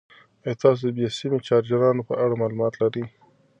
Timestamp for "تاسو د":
0.63-0.91